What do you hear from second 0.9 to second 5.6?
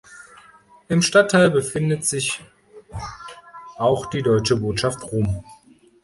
Stadtteil befindet sich auch die Deutsche Botschaft Rom.